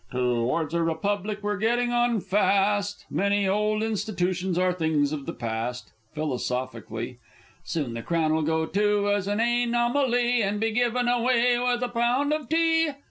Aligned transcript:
_)To 0.13 0.43
wards 0.45 0.73
a 0.73 0.81
Republic 0.81 1.43
we're 1.43 1.57
getting 1.59 1.91
on 1.91 2.21
fast; 2.21 3.05
Many 3.11 3.47
old 3.47 3.83
Institootions 3.83 4.57
are 4.57 4.73
things 4.73 5.11
of 5.11 5.27
the 5.27 5.31
past. 5.47 5.93
(Philosophically) 6.15 7.19
Soon 7.63 7.93
the 7.93 8.01
Crown 8.01 8.33
'll 8.35 8.41
go, 8.41 8.65
too, 8.65 9.11
as 9.11 9.27
an 9.27 9.39
a 9.39 9.67
noma 9.67 10.07
lee, 10.07 10.41
And 10.41 10.59
be 10.59 10.71
given 10.71 11.07
away 11.07 11.59
with 11.59 11.83
a 11.83 11.87
Pound 11.89 12.33
of 12.33 12.49
Tea! 12.49 12.93